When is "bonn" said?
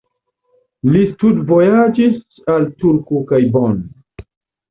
3.57-3.77